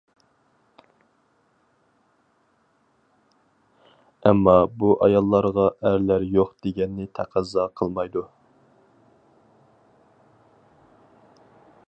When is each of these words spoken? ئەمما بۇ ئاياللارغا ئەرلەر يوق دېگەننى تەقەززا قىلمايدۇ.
ئەمما 4.29 4.55
بۇ 4.83 4.89
ئاياللارغا 5.07 5.67
ئەرلەر 5.89 6.27
يوق 6.37 6.57
دېگەننى 6.67 7.07
تەقەززا 7.19 7.65
قىلمايدۇ. 7.81 8.27